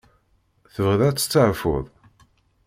Tebɣiḍ 0.73 1.01
ad 1.03 1.15
testeɛfuḍ? 1.17 1.85